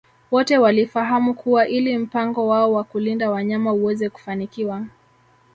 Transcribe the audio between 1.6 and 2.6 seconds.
ili mpango